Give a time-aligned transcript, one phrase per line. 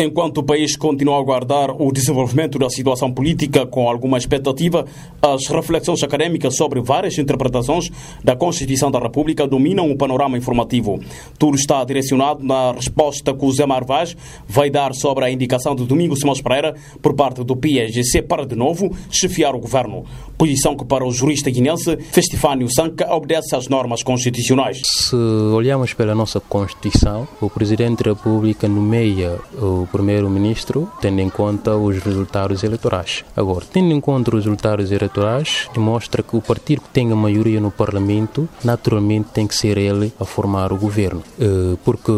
[0.00, 4.86] Enquanto o país continua a aguardar o desenvolvimento da situação política com alguma expectativa,
[5.20, 7.90] as reflexões acadêmicas sobre várias interpretações
[8.22, 11.00] da Constituição da República dominam o panorama informativo.
[11.36, 14.16] Tudo está direcionado na resposta que o Zé Marvaz
[14.46, 18.54] vai dar sobre a indicação de Domingos Simões Pereira por parte do PSGC para, de
[18.54, 20.04] novo, chefiar o governo.
[20.38, 24.80] Posição que, para o jurista guinense Festifânio Sanca, obedece às normas constitucionais.
[24.84, 31.76] Se olharmos pela nossa Constituição, o Presidente da República nomeia o primeiro-ministro, tendo em conta
[31.76, 33.24] os resultados eleitorais.
[33.36, 37.60] Agora, tendo em conta os resultados eleitorais, demonstra que o partido que tem a maioria
[37.60, 41.22] no Parlamento, naturalmente tem que ser ele a formar o governo.
[41.40, 42.12] Eh, porque,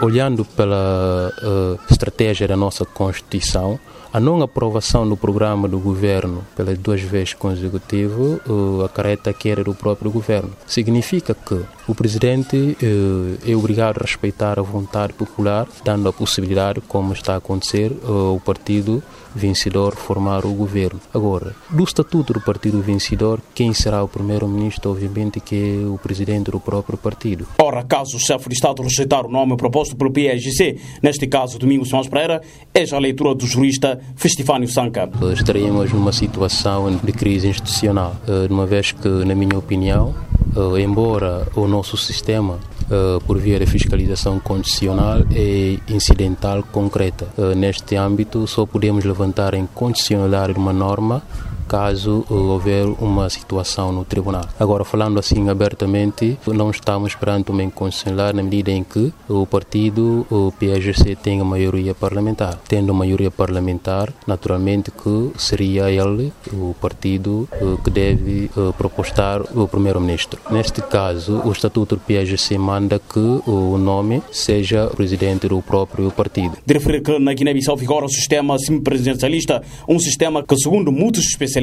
[0.00, 3.78] olhando pela eh, estratégia da nossa Constituição,
[4.12, 9.64] a não aprovação do programa do governo pelas duas vezes consecutivas uh, acarreta a queda
[9.64, 10.50] do próprio governo.
[10.66, 16.82] Significa que o presidente uh, é obrigado a respeitar a vontade popular, dando a possibilidade,
[16.82, 19.02] como está a acontecer, uh, o partido
[19.34, 21.00] vencedor formar o governo.
[21.12, 26.50] Agora, do estatuto do partido vencedor, quem será o primeiro-ministro, obviamente, que é o presidente
[26.50, 27.46] do próprio partido.
[27.60, 31.88] Ora, caso o chefe de Estado rejeitar o nome proposto pelo PSGC, neste caso Domingos
[31.88, 32.42] Simões Pereira,
[32.74, 35.08] é já a leitura do jurista Festifânio Sanca.
[35.32, 40.14] Estaríamos numa situação de crise institucional, de uma vez que, na minha opinião,
[40.78, 42.58] embora o nosso sistema
[43.26, 47.26] por via da fiscalização condicional é incidental concreta.
[47.56, 51.22] Neste âmbito, só podemos levantar em condicionalidade uma norma
[51.72, 54.44] caso houver uma situação no tribunal.
[54.60, 60.26] Agora, falando assim abertamente, não estamos perante uma inconstitucionalidade na medida em que o partido,
[60.30, 62.60] o PSGC, tem a maioria parlamentar.
[62.68, 67.48] Tendo a maioria parlamentar, naturalmente que seria ele, o partido,
[67.82, 70.38] que deve propostar o primeiro-ministro.
[70.50, 76.10] Neste caso, o estatuto do PSGC manda que o nome seja o presidente do próprio
[76.10, 76.58] partido.
[76.66, 81.61] De referir que na Guiné-Bissau vigora o sistema semipresidencialista, um sistema que, segundo muitos especialistas,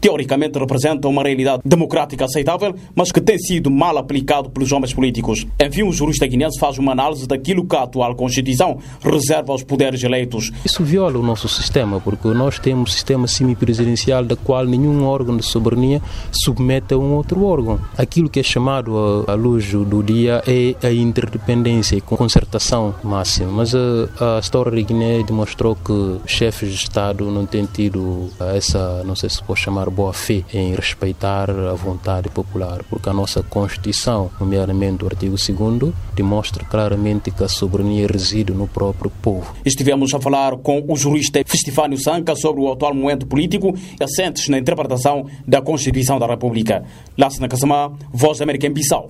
[0.00, 5.46] teoricamente representa uma realidade democrática aceitável, mas que tem sido mal aplicado pelos homens políticos.
[5.60, 10.02] Enfim, o jurista guinense faz uma análise daquilo que a atual Constituição reserva aos poderes
[10.02, 10.50] eleitos.
[10.64, 15.36] Isso viola o nosso sistema, porque nós temos um sistema semipresidencial da qual nenhum órgão
[15.36, 16.00] de soberania
[16.32, 17.78] submete a um outro órgão.
[17.96, 23.74] Aquilo que é chamado à luz do dia é a interdependência e concertação máxima, mas
[23.74, 29.14] a, a história de Guiné demonstrou que chefes de Estado não têm tido essa, não
[29.14, 34.30] sei se pode chamar boa fé em respeitar a vontade popular, porque a nossa Constituição,
[34.40, 39.54] nomeadamente o artigo 2 demonstra claramente que a soberania reside no próprio povo.
[39.64, 44.58] Estivemos a falar com o jurista Festifânio Sanca sobre o atual momento político assentes na
[44.58, 46.84] interpretação da Constituição da República.
[47.16, 49.06] Lá na Casamá, Voz da América em Bissau.